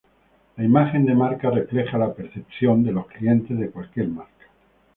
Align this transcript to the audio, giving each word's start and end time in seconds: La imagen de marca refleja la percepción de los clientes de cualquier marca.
La 0.57 0.63
imagen 0.63 1.05
de 1.05 1.13
marca 1.13 1.51
refleja 1.51 1.95
la 1.99 2.11
percepción 2.11 2.83
de 2.83 2.91
los 2.91 3.05
clientes 3.05 3.55
de 3.59 3.69
cualquier 3.69 4.07
marca. 4.07 4.47